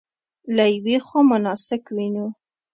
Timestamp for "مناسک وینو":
1.31-2.27